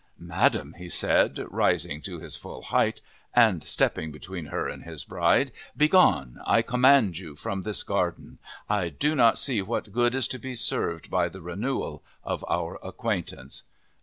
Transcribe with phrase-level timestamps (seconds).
[0.17, 3.01] "Madam," he said, rising to his full height
[3.35, 8.39] and stepping between her and his bride, "begone, I command you, from this garden.
[8.67, 12.79] I do not see what good is to be served by the renewal of our
[12.83, 13.61] acquaintance."